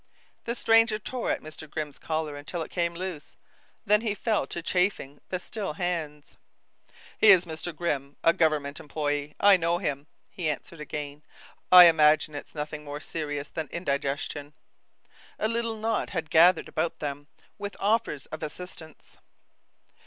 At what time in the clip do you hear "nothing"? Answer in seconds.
12.55-12.83